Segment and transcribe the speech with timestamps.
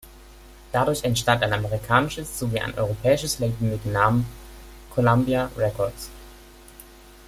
[0.71, 4.25] Dadurch entstand ein amerikanisches sowie ein europäisches Label mit Namen
[4.95, 6.09] "Columbia Records".